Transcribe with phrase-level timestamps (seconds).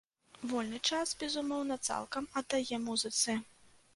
[0.51, 3.37] Вольны час, безумоўна, цалкам аддае музыцы.